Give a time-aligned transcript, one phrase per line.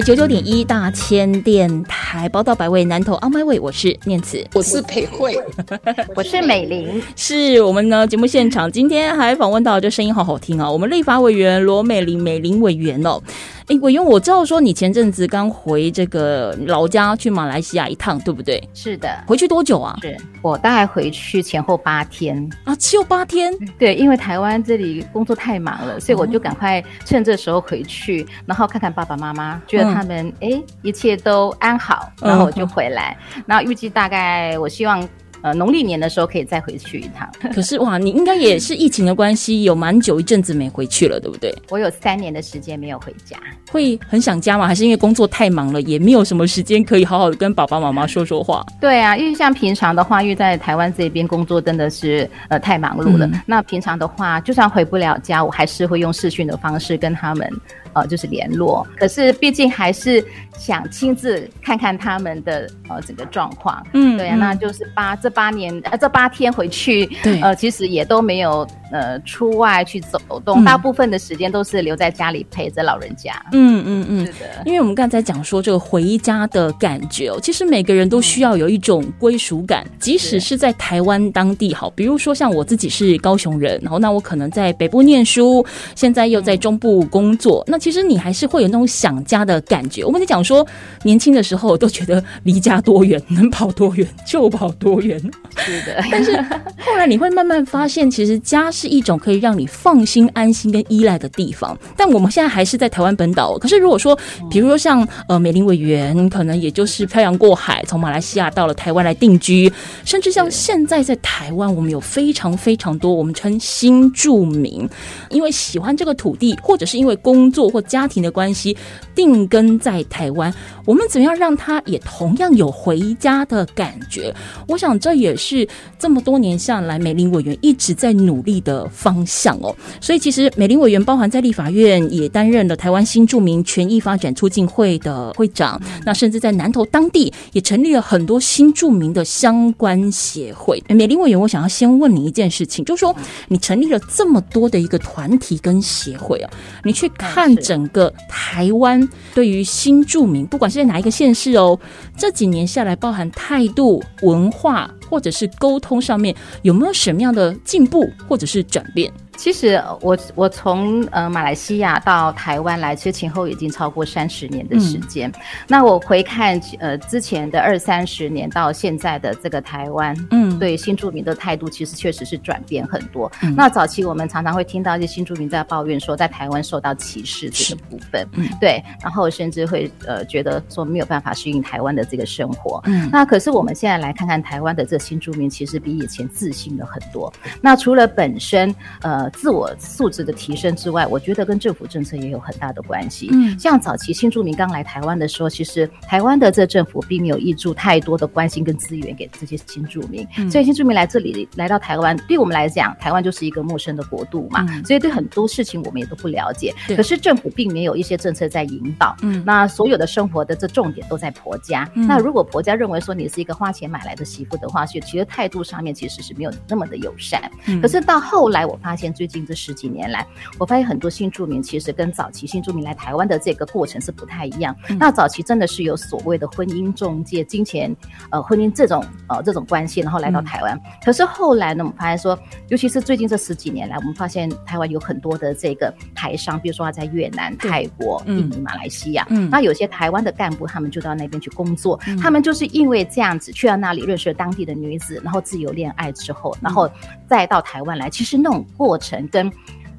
[0.00, 5.38] 九九点一大千电台报道百位南投 On My Way，我是念慈，我是裴慧，
[6.16, 10.70] 我是美玲， 是我们呢节目现场今天还访问到，这声音好好听啊！
[10.70, 13.20] 我们立法委员罗美玲美玲委员哦，
[13.68, 18.62] 哎，委员我知道说你前阵子刚回这个老家去马来西亚一趟，对不对？
[18.74, 19.96] 是的，回去多久啊？
[20.02, 33.16] 是我大概回去前后八天，啊，只有八天，对，因为台湾这里工作太忙了，所以我就赶快趁这时候回去，然后看看爸爸妈妈，觉得他们哎、诶一切都安好，然后我就回来，
[33.46, 35.08] 然后预计大概我希望。
[35.42, 37.28] 呃，农历年的时候可以再回去一趟。
[37.52, 41.54] 可是哇，你应该也是疫情的关系，有蛮久一阵子没回去了，对不对？
[41.70, 43.36] 我有三年的时间没有回家，
[43.70, 44.66] 会很想家吗？
[44.66, 48.64] 还是因为工作太忙了，也没有什么时间可以好好的跟爸爸妈妈说说话？
[48.80, 53.26] 对啊，因为像平常的话，因为在台湾这边工作真的是呃太忙碌了。
[53.26, 57.50] 嗯那平常的话，就算回不了家，我还是会用视讯的方式跟他们
[57.94, 58.86] 呃就是联络。
[58.96, 60.24] 可是毕竟还是
[60.58, 63.84] 想亲自看看他们的呃整个状况。
[63.92, 73.32] 嗯对啊，那就是八这八年呃这八天回去，对呃其实也都没有呃出外去走动，嗯大部分的时间都是留在家里陪着老人家。
[73.52, 74.32] 嗯嗯嗯是。
[74.32, 74.62] 的。
[74.64, 85.64] 因为我们刚才讲说这个回家的感觉哦，其实每个人都需要有一种归属感，即使是在台湾当地好，比如说像我自己是高雄人，然后那我可能在北部念书，
[85.96, 90.04] 现在又在中部工作，那其实你还是会有那种想家的感觉。
[90.04, 90.66] 我跟你讲说，
[91.02, 95.18] 年轻的时候都觉得离家多远，能跑多远就跑多远，
[95.56, 96.36] 是的，但是
[96.78, 101.78] 后来你会慢慢发现，其实家是是一种可以让你放心、安心跟依赖的地方。
[101.96, 104.18] 但我们现在还是在台湾本岛，可是如果说，
[104.50, 109.72] 比如说像呃美林委员，可能也就是漂洋过海，从马来西亚到了台湾来定居，
[110.04, 114.88] 甚至像现在在台湾，我们有非常非常多我们称新住民，
[115.30, 118.76] 因为喜欢这个土地，或者是因为工作或家庭的关系，
[119.14, 120.52] 定根在台湾。
[120.84, 124.34] 我们怎样让他也同样有回家的感觉？
[124.66, 125.66] 我想这也是
[125.98, 129.74] 这么多年下来，美林委员一直在努力的的方向哦。
[130.00, 140.82] 所以其实美玲委员包含在立法院也担任了台湾新住民权益发展促进会的会长，那甚至在南投当地也成立了很多新住民的相关协会。
[140.88, 143.14] 美玲委员，我想要先问你一件事情，就是说
[143.48, 146.50] 你成立了这么多的一个团体跟协会啊，
[146.84, 151.78] 你去看整个台湾对于新住民，不管是在哪一个县市哦，
[152.16, 159.12] 这几年下来，包含态度、文化或者是沟通上面，有没有什么样的进步或者是转变？
[159.36, 165.32] 其实我我从呃马来西亚到台湾来，其实前后已经超过三十年的时间。
[165.66, 173.30] 那我回看呃之前的二三十年到现在的这个台湾，嗯对新住民的态度其实确实是转变很多。
[173.56, 182.80] 那早期我们常常会听到一些新住民在抱怨说，在台湾受到歧视这个部分，嗯对，然后甚至会呃觉得说没有办法适应台湾的这个生活。
[182.84, 187.32] 嗯那可是我们现在来看看台湾的这新住民，其实比以前自信了很多。
[187.60, 193.28] 那除了本身呃自我素质的提升之外，我觉得跟政府政策也有很大的关系。
[193.32, 206.74] 嗯像早期新住民刚来台湾的时候，其实台湾的这政府并没有挹注太多的关心跟资源给这些新住民，嗯所以新住民来这里来到台湾，对我们来讲，台湾就是一个陌生的国度嘛，嗯所以对很多事情我们也都不了解。
[206.96, 211.88] 可是政府并没有一些政策在引导，嗯那所有的生活的这重点都在婆家。
[211.94, 217.50] 嗯那如果婆家认为说你是一个花钱买来的媳妇的话，所以其实态度上面其实是没有那么的友善。
[217.66, 220.26] 嗯可是到后来，我发现最近这十几年来，
[220.58, 224.74] 我发现很多新住民其实跟早期新住民来台湾的这个过程是不太一样。
[224.88, 224.98] 嗯。
[224.98, 227.94] 那早期真的是有所谓的婚姻中介、金钱
[228.30, 230.44] 呃婚姻这种呃这种关系，然后来到嗯。
[230.44, 230.80] 台湾。
[231.04, 232.38] 可是后来呢，我们发现说，
[232.68, 238.38] 尤其是最近这十几年来，我们发现台湾有很多的这个台商，比如说他在越南、泰国、嗯。
[238.38, 239.48] 印尼、马来西亚，嗯。
[239.50, 246.90] 那有些台湾的干部他们就到那边去工作，他们就是因为这样子去到那里认识了当地的女子，然后自由恋爱之后，然后
[247.26, 249.52] 再到台湾来，其实那种过程跟。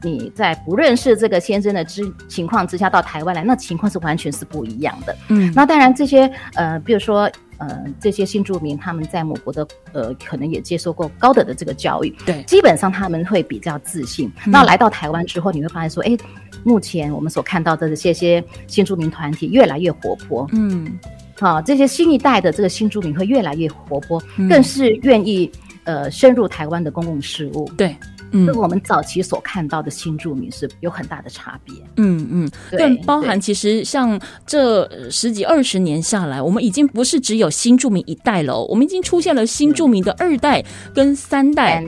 [0.06, 5.16] 你在不认识这个先生的之情况之下到台湾来，那情况是完全是不一样的。
[5.30, 7.22] 嗯那当然，这些呃，比如说
[7.58, 14.30] 呃，这些新住民他们在母国的呃，可能也接受过高等的这个教育，对基本上他们会比较自信。
[14.46, 16.18] 那来到台湾之后，你会发现说，哎，
[16.66, 21.00] 目前我们所看到的这些些新住民团体越来越活泼，嗯
[21.40, 25.50] 啊，这些新一代的这个新住民会越来越活泼，嗯更是愿意
[25.86, 27.64] 呃深入台湾的公共事务。
[27.78, 27.96] 对，
[28.34, 31.74] 嗯跟我们早期所看到的新住民是有很大的差别。
[31.96, 40.64] 嗯嗯，更包含其实像这十几二十年下来，我们已经不是只有新住民一代了哦，我们已经出现了新住民的二代
[40.94, 41.82] 跟三代。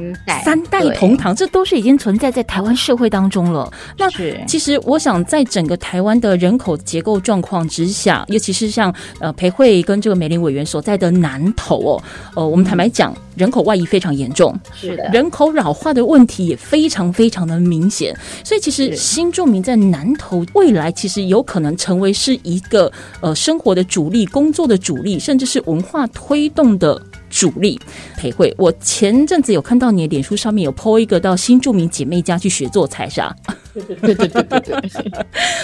[0.43, 3.71] 三代同堂，这都是已经存在在台湾社会当中了。
[3.97, 12.03] 那是其实我想，在整个台湾的人口结构状况之下，尤其是像呃裴慧跟这个美玲委员所在的南投哦，
[12.35, 22.91] 呃，我们坦白讲，人口外移非常严重，是的，人口老化的问题也非常非常的明显，所以其实新住民在南投未来其实有可能成为是一个
[23.21, 27.01] 呃生活的主力、工作的主力，甚至是文化推动的。
[27.29, 27.79] 主力
[28.17, 33.35] 裴慧，我前阵子有看到你的脸书上面有 po 一个到新住民姐妹家去学做菜，是啊？
[33.73, 34.91] 对对对对对，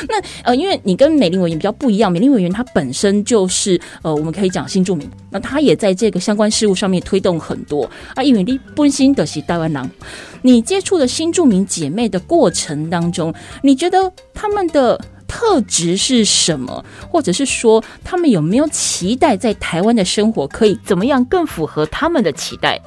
[0.09, 8.21] 那呃，因为你跟美玲委员比较不一样，美玲委员她本身就是呃，我们可以讲新住民，那她也在这个相关事务上面推动很多啊。
[8.21, 9.91] 因为你本心的是台湾人，
[10.41, 14.99] 你接触的新住民姐妹的过程当中，你觉得他们的
[15.31, 16.83] 特质是什么？
[17.09, 22.77] 或者是说，他们有没有期待在台湾的生活可以怎么样更符合他们的期待？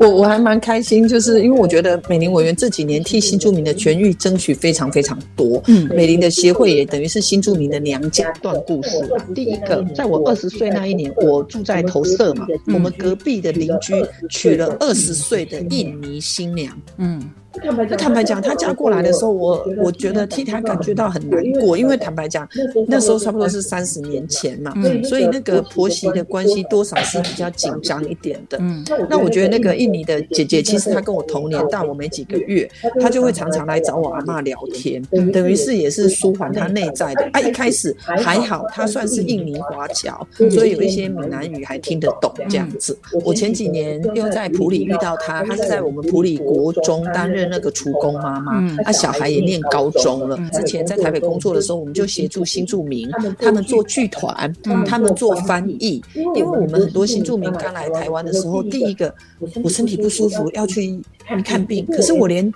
[0.00, 5.62] 我我还蛮开心，就是因为我觉得美玲委员这几年替新住民的权益争取非常非常多。
[5.66, 8.90] 嗯美玲的协会也等于是新住民的娘家段故事。
[9.34, 13.92] 第一个，在我二十岁那一年，我住在投射嘛，我们隔壁的邻居
[14.30, 16.74] 娶了二十岁的印尼新娘。
[16.96, 17.22] 嗯
[17.62, 22.48] 那坦白讲，她嫁过来的时候，我我觉得替她感觉到很难过，因为坦白讲，
[22.88, 28.58] 那时候差不多是三十年前嘛，嗯所以那个婆媳的关系多少是比较紧张一点的。
[28.60, 32.68] 嗯那我觉得那个印尼的姐姐，其实她跟我同年，大我没几个月，
[33.00, 35.02] 她就会常常来找我阿妈聊天，
[35.32, 37.28] 等于是也是舒缓她内在的。
[37.32, 42.96] 啊，一开始还好，她算是印尼华侨，所以有一些闽南语还听得懂这样子。
[43.24, 50.36] 我前几年又在普里遇到她，她是在我们普里国中担任那个厨工妈妈，嗯啊，小孩也念高中了。
[50.52, 54.52] 之前在台北工作的时候，我们就协助新住民，他们做剧团，
[54.86, 59.14] 他们做翻译，因为我们很多新住民刚来台湾的时候，第一个
[59.62, 61.00] 我身体不舒服要去
[61.44, 62.52] 看病，可是我连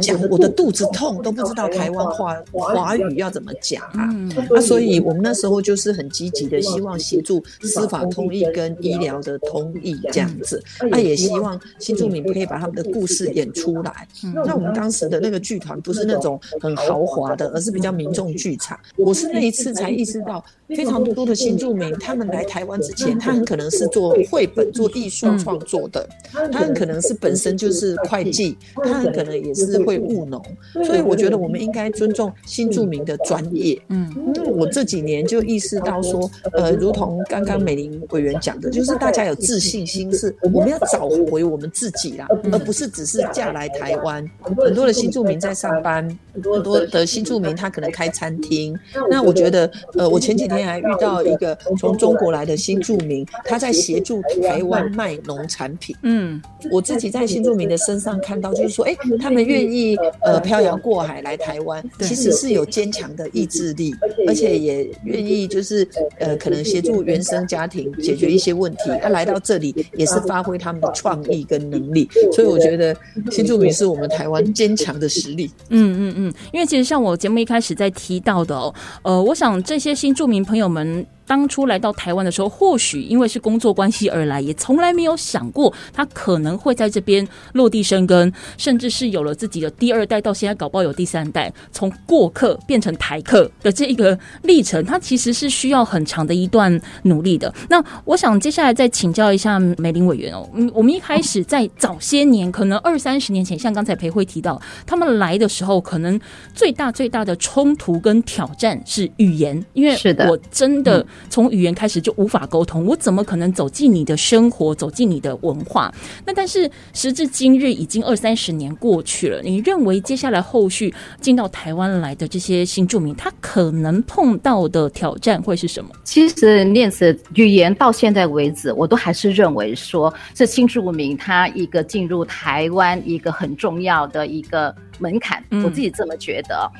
[0.00, 4.08] 讲我的肚子痛都不知道台湾话华语要怎么讲啊。
[4.10, 10.62] 嗯那所以我们那时候就是很积极的，希望协助司法通译跟医疗的通译这样子。
[10.90, 14.06] 那也希望新住民可以把他们的故事演出来。
[14.34, 18.78] 那我们当时的那个剧团不是那种很豪华的，而是比较民众剧场。
[18.96, 30.42] 我是那一次才意识到，非常多的新住民他们来台湾之前，他很可能是做绘本、做艺术创作的，他很可能是本身就是会计，他很可能也是会务农。
[30.84, 33.80] 所以我觉得我们应该尊重新住民的专业。
[33.88, 44.28] 嗯因为我这几年就意识到说，呃，如同刚刚美玲委员讲的，就是大家有自信心，是我们要找回我们自己啦，而不是只是嫁来台湾。
[44.42, 48.76] 很多的新住民在上班，很多的新住民他可能开餐厅。
[49.10, 55.94] 那我觉得，呃，我前几天还遇到一个从中国来的新住民，他在协助台湾卖农产品。
[56.02, 56.40] 嗯
[56.70, 63.94] 我自己在新住民的身上看到，就是说，哎、他们愿意呃漂洋过海来台湾，对其实是有坚强的意志力，
[64.26, 65.86] 而且也愿意就是
[66.18, 68.90] 呃可能协助原生家庭解决一些问题。
[69.02, 72.96] 他、来到这里也是发挥他们的创意跟能力，所以我觉得
[73.30, 75.50] 新住民是我们台湾坚强的实力。
[75.68, 81.06] 嗯嗯嗯，因为其实像我节目一开始在提到的哦，呃，我想这些新住民朋友们。
[81.26, 97.52] 当初来到台湾的时候，或许因为是工作关系而来，也从来没有想过他可能会在这边落地生根，甚至是有了自己的第二代，到现在搞不好有第三代，从过客变成台客的这一个历程，它其实是需要很长的一段努力的。
[97.68, 106.20] 那我想接下来再请教一下梅林委员哦，嗯， 我们一开始在早些年，可能二三十年前，像刚才裴慧提到，他们来的时候，可能
[106.54, 110.28] 最大最大的冲突跟挑战是语言，因为是的。
[110.30, 115.92] 我真的从语言开始就无法沟通，我怎么可能走进你的生活，走进你的文化？
[116.24, 125.90] 那但是时至今日，已经二三十年过去了，你认为接下来后续进到台湾来的这些新住民，他可能碰到的挑战会是什么？
[126.04, 136.70] 其实念词语言到现在为止，我都还是认为说这新住民他一个进入台湾一个很重要的一个门槛，嗯我自己这么觉得。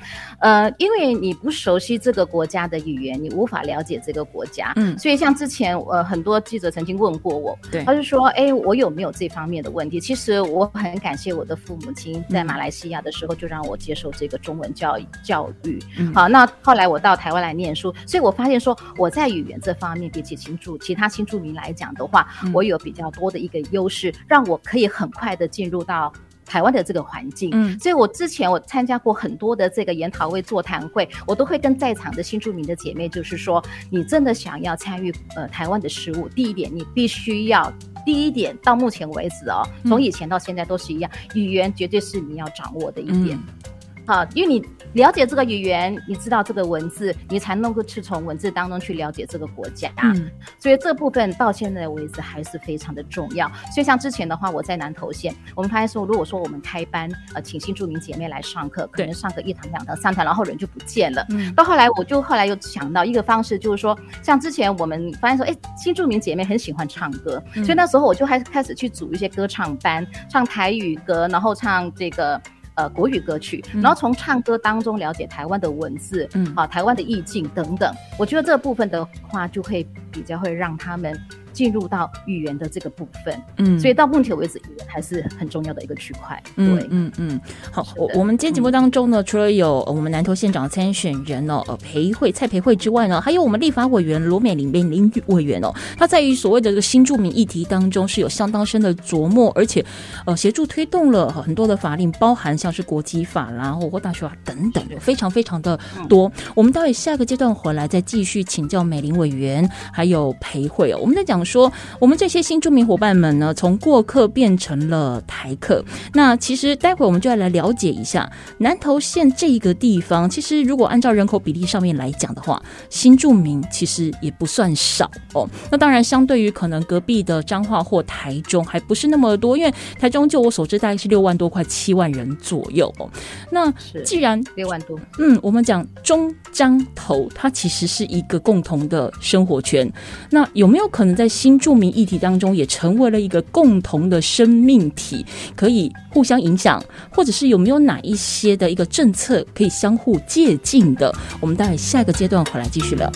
[0.40, 4.72] 呃，因为你不熟悉这个国家的语言，你无法了解这个国家。
[4.76, 10.00] 嗯所以像之前呃很多记者曾经问过我，对他就说，哎，我有没有这方面的问题？
[10.00, 15.78] 其实我很感谢我的父母亲在嗯马来西亚的时候就让我接受这个中文教育教育。
[15.98, 26.12] 嗯好，那后来我到台湾来念书，所以我发现说我在语言这方面比起新住其他新住民来讲的话，嗯我有比较多的一个优势，让我可以很快的进入到。
[26.44, 37.72] 台湾的这个环境，嗯所以我之前我参加过很多的这个研讨会、座谈会，我都会跟在场的新住民的姐妹，就是说，你真的想要参与呃台湾的事务，第一点你必须要。
[38.04, 43.34] 第一点，到目前为止哦，从以前到现在都是一样，语言绝对是你要掌握的一点。
[43.36, 43.72] 嗯
[44.06, 49.90] 好，因为你了解这个语言，你知道这个文字，你才能够去从文字当中去了解这个国家。
[50.02, 53.48] 嗯所以这部分到现在为止还是非常的重要。
[53.74, 61.24] 所以像之前的话，我在南投县，我们发现说，如果说我们开班，呃，请新住民姐妹来上课，可对能上个一堂、两堂、三堂，然后人就不见了。
[61.30, 72.40] 嗯到后来，我就后来又想到一个方式，就是说，像之前我们发现说，哎，新住民姐妹很喜欢唱歌，嗯所以那时候我就开开始去组一些歌唱班，唱台语歌，然后唱这个。
[72.74, 77.94] 呃，国语歌曲，嗯然后从唱歌当中了解台湾的文字，嗯啊，台湾的意境等等。
[78.18, 81.16] 我觉得这部分的话，就会比较会让他们
[81.54, 83.40] 进入到语言的这个部分。
[83.56, 83.80] 嗯。
[83.80, 86.42] 所以到目前为止，语言还是很重要的一个区块。
[86.56, 99.84] 嗯对，嗯嗯，好，我我们今天节目当中呢，除了有呃我们南投县长参选人哦，呃裴慧蔡裴慧之外呢，还有我们立法委员罗美玲美玲委员哦，他在于所谓的这个新住民议题当中是有相当深的琢磨，而且
[100.24, 106.30] 呃协助推动了很多的法令，包含像是国籍法啦，或或大学法等等，有非常非常的多。
[106.54, 115.84] 我们待会下个阶段回来再继续请教美玲委员还有裴慧哦，我们在讲说我们这些新住民伙伴们呢，从过客变成了台客。
[116.12, 120.28] 那其实待会我们就要来了解一下南投县这一个地方。
[120.28, 125.48] 其实如果按照人口比例上面来讲的话，新住民其实也不算少哦。
[125.70, 133.10] 那当然，相对于可能隔壁的彰化或台中，还不是那么多，因为台中就我所知大概是六万多，快七万人左右哦。
[133.50, 134.98] 那是既然六万多。
[135.18, 139.90] 嗯，我们讲中彰投，它其实是一个共同的生活圈。
[140.30, 145.26] 那有没有可能在新著名议题当中，也成为了一个共同的生命体，
[145.56, 151.12] 可以互相影响，或者是有没有哪一些的一个政策可以相互借鉴的？
[151.40, 153.10] 我们待会下一个阶段回来继续聊。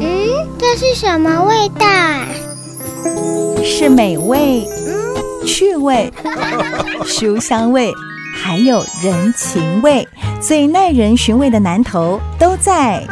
[0.00, 2.26] 嗯，这是什么味道啊？
[3.62, 6.10] 是美味、嗯趣味、
[7.04, 7.92] 书香味，
[8.42, 10.08] 还有人情味，
[10.40, 13.06] 最耐人寻味的南头都在。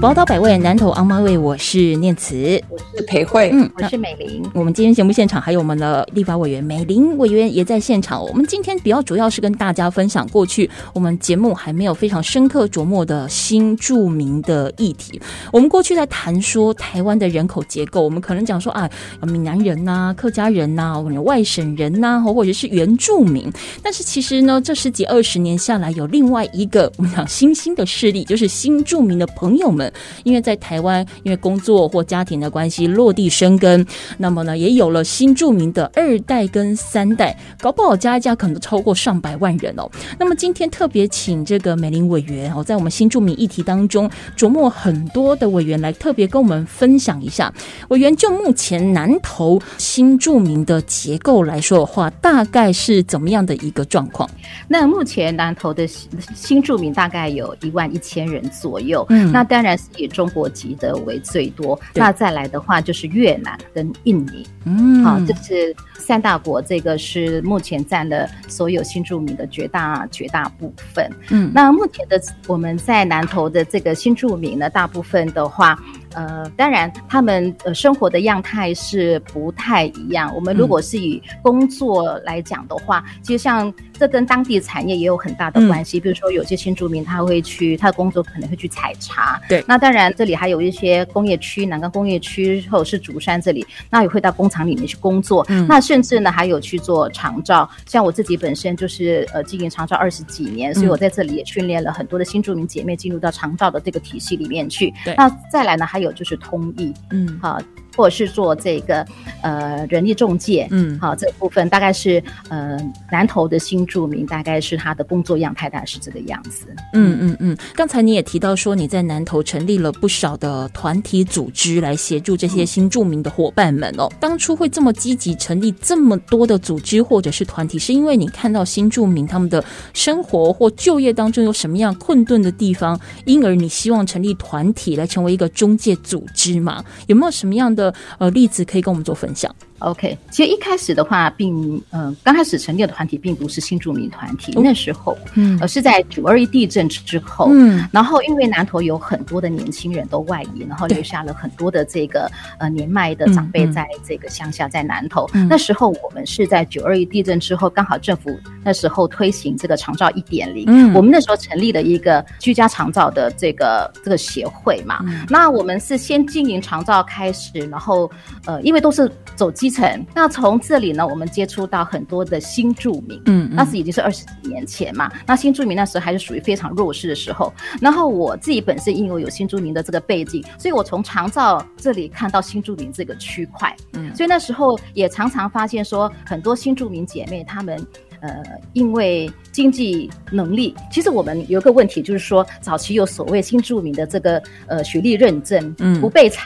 [0.00, 2.62] 宝岛百味，南投昂妈味，我是念慈。
[2.68, 8.24] 我是裴慧，嗯，我是美玲，我们今天节目现场还有我们的立法委员美玲委员也在现场。
[8.24, 15.20] 我们今天比较主要是跟大家分享过去我们节目还没有非常深刻琢磨的新著名的议题。
[15.52, 18.88] 我们过去在谈说台湾的人口结构，我们可能讲说啊，
[19.22, 23.52] 闽南人呐、客家人呐、我们外省人呐、或者是原住民。
[23.82, 29.87] 但是其实呢，这十几二十年下来，有另外一个我们讲新兴的势力，就是新著名的朋友们，
[30.24, 33.86] 因为在台湾因为工作或家庭的关系落地生根，
[34.18, 39.88] 那么呢，也有了新著名的二代跟三代，搞不好加一加可能都超过上百万人哦。
[40.18, 47.52] 那么今天特别请这个美玲委员哦，在我们新著名议题当中琢磨很多的委员来特别跟我们分享一下。
[47.88, 54.28] 委员就目前南投新著名的结构来说的话，大概是怎么样的一个状况？
[54.66, 65.02] 那目前南投的新新住民大概有一万一千人左右，嗯那当然是以中国籍的为最多，那再来的话就是越南跟印尼，嗯。
[65.04, 71.10] 好、这是三大国，这个是目前占了所有新住民的绝大绝大部分。
[71.30, 71.50] 嗯。
[71.54, 75.78] 那目前的我们在南投的这个新住民呢，大部分的话，
[76.18, 80.34] 呃，当然他们呃生活的样态是不太一样。
[80.34, 86.00] 我们如果是以工作来讲的话，其实像这跟当地产业也有很大的关系。
[86.00, 95.46] 比如说有些新住民他会去他的工作可能会去采茶，对那当然这里还有一些工业区，南岗工业区或者是竹山这里，那也会到工厂里面去工作。
[95.48, 104.92] 嗯那甚至呢还有去做长照，像我自己本身就是呃经营长照二十几年，所以我在这里也训练了很多的新住民姐妹进入到长照的这个体系里面去。
[105.04, 107.38] 对那再来呢，还有就是通译，嗯。
[107.42, 107.58] 啊，
[107.98, 109.04] 或者是做这个
[109.42, 112.78] 呃人力中介，嗯好，这部分大概是呃
[113.10, 116.68] 南投的新住民，大概是他的工作样态大概是这个样子。
[116.92, 124.08] 嗯嗯嗯，刚才你也提到说你在南投成立了不少的团体组织来协助这些新住民的伙伴们哦。
[124.20, 136.84] 当初会这么积极成立这么多的组织或者是团体，是因为你看到新住民他们的生活或就业当中有什么样困顿的地方，因而你希望成立团体来成为一个中介组织嘛？
[137.08, 137.87] 有没有什么样的
[138.18, 139.54] 呃例子可以跟我们做分享？
[139.80, 144.60] OK，其实一开始的话，并呃刚开始成立的团体并不是新住民团体，哦。
[144.64, 145.58] 那时候嗯。
[145.60, 147.88] 而是在九二一地震之后，嗯。
[147.92, 153.70] 然后因为南投有很多的年轻人都外移，然后留下了很多的这个呃年迈的长辈嗯。
[153.70, 155.28] 嗯在这个乡下，在南投。
[155.34, 155.46] 嗯。
[155.48, 160.92] 那时候我们是在九二一地震之后，刚好政府那时候推行这个长照一点零，嗯。
[160.94, 165.00] 我们那时候成立了一个居家长照的这个这个协会嘛。
[165.06, 165.24] 嗯。
[165.28, 168.10] 那我们是先经营长照开始，然后
[168.46, 175.12] 呃，因为都是走基层，那从这里呢，我们接触到很多的新住民，嗯那是已经是二十几年前嘛。
[175.26, 177.52] 那新住民那时候还是属于非常弱势的时候。
[177.78, 187.86] 然后我自己本身因为有新住民的这个背景，所以我从长照这里看到新住民这个区块，嗯所以那时候也常常发现说，很多新住民姐妹她们。
[188.20, 196.00] 呃，因为经济能力，其实我们有个问题，就是说早期有所谓新住民的这个呃学历认证，嗯。
[196.00, 196.44] 不被采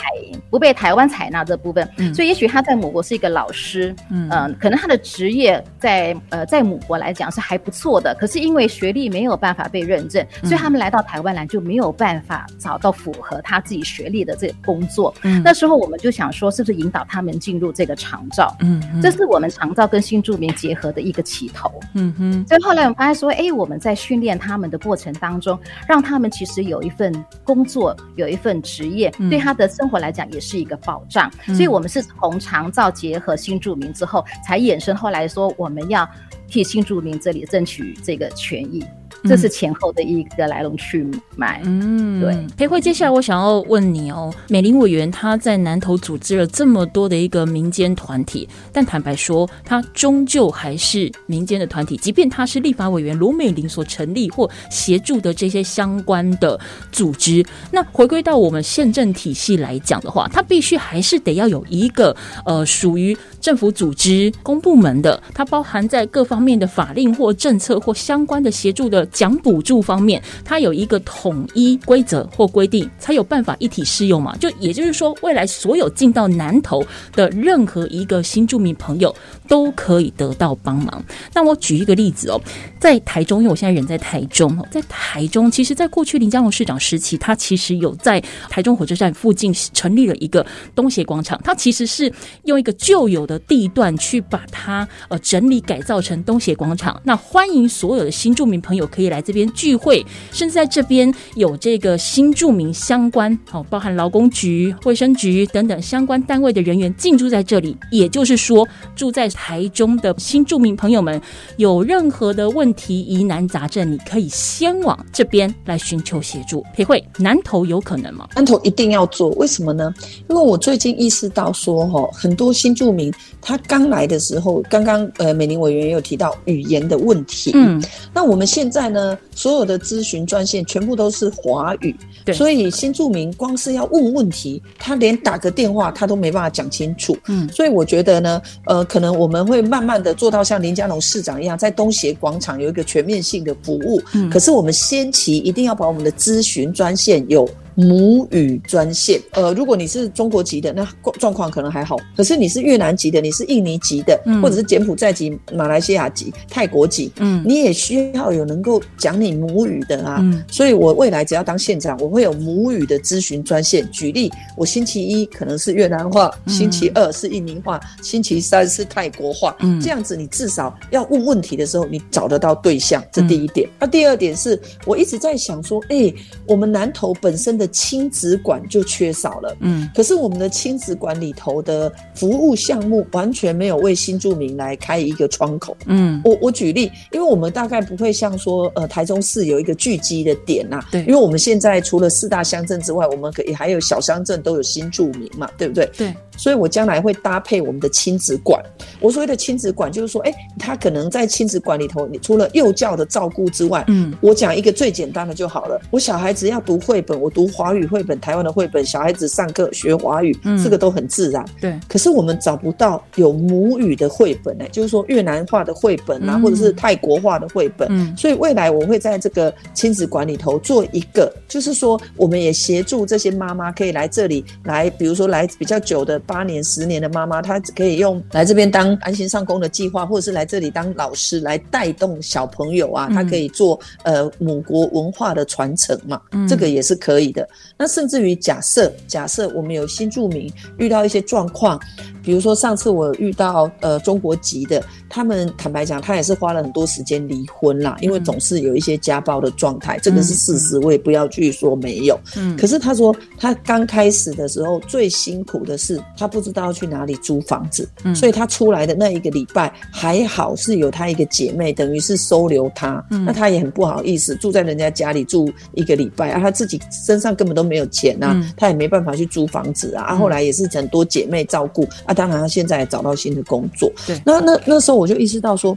[0.50, 2.14] 不被台湾采纳这部分，嗯。
[2.14, 4.28] 所以也许他在母国是一个老师，嗯。
[4.30, 10.48] 嗯、可能他的职业在呃在母国来讲是还不错的，可是因为学历没有办法被认证，嗯。
[10.48, 15.14] 所以他们来到台湾来就没有办法找到符合他自己学历的这个工作。
[15.22, 15.42] 嗯。
[15.44, 18.54] 那时候我们就想说，是不是引导他们进入这个长照？
[18.60, 19.02] 嗯嗯。
[19.02, 21.61] 这是我们长照跟新住民结合的一个起头。
[21.94, 27.12] 嗯哼所以后来我们发现说，哎，我们在训练他们的过程当中，让他们其实有一份
[27.44, 31.30] 工作，有一份职业，嗯对他的生活来讲也是一个保障。
[31.46, 36.08] 嗯所以我们是从长照结合新住民之后，才衍生后来说我们要
[36.48, 38.84] 替新住民这里争取这个权益。
[39.24, 41.60] 这是前后的一个来龙去脉。
[41.64, 42.46] 嗯，对。
[42.56, 56.58] 裴慧，接下来我想要问你哦，美玲委员他在南投组织了这么多的一个民间团体，但坦白说，他终究还是民间的团体，即便他是立法委员罗美玲所成立或协助的这些相关的
[56.90, 57.44] 组织。
[57.70, 62.14] 那回归到我们宪政体系来讲的话，它必须还是得要有一个
[62.44, 74.36] 呃属于政府组织、公部门的，它包含在各方面的法令或政策或相关的协助的奖补助方面，它有一个统一规则或规定，才有办法一体适用嘛。
[74.36, 79.14] 就也就是说，未来所有进到南投的任何一个新住民朋友
[79.52, 81.04] 都可以得到帮忙。
[81.34, 82.40] 那我举一个例子哦，
[82.80, 92.10] 在台中，因为我现在人在台中哦，在台中，其实，在过去林佳龙市长时期，他其实有在台中火车站附近成立了一个东协广场，他其实是
[92.44, 96.98] 用一个旧有的地段去把它呃整理改造成东协广场。
[97.04, 107.76] 那欢迎所有的新住民朋友可以来这边聚会，甚至在这边有这个新住民相关哦，包含劳工局、卫生局等等相关单位的人员进驻在这里。
[107.90, 111.20] 也就是说，住在台中的新住民朋友们，
[111.56, 116.64] 有任何的问题、疑难杂症，你可以先往这边来寻求协助。
[116.72, 118.28] 裴慧，南投有可能吗？
[118.36, 119.92] 南投一定要做，为什么呢？
[120.28, 127.82] 因为我最近意识到说，哈，很多新住民他刚来的时候，刚刚呃美玲委员也有提到语言的问题，嗯，
[128.14, 131.92] 那我们现在呢，所有的咨询专线全部都是华语，
[132.24, 147.48] 对所以新住民光是要问问题，他连打个电话他都没办法讲清楚，嗯所以我觉得呢，呃，可能我们会慢慢的做到像林佳龙市长一样，在东协广场有一个全面性的服务，嗯可是我们先期一定要把我们的咨询专线有。
[147.74, 150.86] 母语专线，呃，如果你是中国籍的，那
[151.18, 151.96] 状况可能还好。
[152.16, 160.18] 可是你是越南籍的，你是印尼籍的，嗯或者是柬埔寨籍、马来西亚籍、泰国籍，嗯你也需要有能够讲你母语的啊。
[160.20, 163.88] 嗯所以我未来只要当县长，我会有母语的咨询专线。
[163.90, 169.56] 举例，我星期一可能是越南话，嗯星期二是印尼话，星期三是泰国话。
[169.60, 173.66] 嗯这样子你至少要问问题的时候，你找得到对象，这第一点。
[173.68, 176.12] 嗯那、第二点是我一直在想说，哎、
[176.46, 179.56] 我们南投本身的亲子馆就缺少了。
[179.60, 185.76] 嗯可是我们的亲子馆里头的服务项目完全没有为新住民来开一个窗口。
[185.86, 195.90] 嗯我我举例，因为我们大概不会像说，呃，台中市有一个聚集的点呐、对因为我们现在除了四大乡镇之外，我们可以还有小乡镇都有新住民嘛，对不对？
[195.96, 196.14] 对。
[196.34, 198.60] 所以我将来会搭配我们的亲子馆。
[199.00, 205.78] 我所谓的亲子馆，就是说，哎，他可能在亲子馆里头，你除了幼教的照顾之外，嗯我讲一个最简单的就好了。
[205.90, 211.44] 我小孩子要读绘本，我读华语绘本，台湾的绘本，小孩子上课学华语，这个都很自然。
[211.60, 217.88] 对，可是我们找不到有母语的绘本呢，就是说越南话的绘本啊，或者是泰国话的绘本。
[217.90, 237.41] 嗯，所以未来我会在这个亲子馆里头做一个，就是说我们也协助这些妈妈可以来这里来，比如说来比较久的八年、十年的妈妈，她可以用来这边当安心上工的计划，或者是来这里当老师来带动小朋友啊，她可以做呃母国文化的传承嘛，这个也是可以的。
[237.76, 241.80] 那甚至于假设假设我们有新住民遇到一些状况，
[242.22, 252.18] 比如说上次我遇到呃中国籍的，他们坦白讲，他也是花了很多时间离婚啦，因为总是有一些家暴的状态，这个是事实，我也不要去说没有。
[252.36, 275.76] 嗯，可是他说他刚开始的时候最辛苦的是他不知道要去哪里租房子，所以他出来的那一个礼拜还好是有他一个姐妹，等于是收留他，那他也很不好意思住在人家家里住一个礼拜啊，他自己身上根本都没有钱呐，他也没办法去租房子啊，后来也是很多姐妹照顾啊，当然他现在也找到新的工作，对，那那那时候我就意识到说。